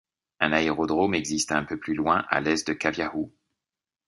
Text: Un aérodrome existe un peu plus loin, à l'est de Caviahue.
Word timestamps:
Un 0.39 0.51
aérodrome 0.51 1.13
existe 1.13 1.51
un 1.51 1.63
peu 1.63 1.77
plus 1.77 1.93
loin, 1.93 2.25
à 2.31 2.41
l'est 2.41 2.67
de 2.67 2.73
Caviahue. 2.73 3.29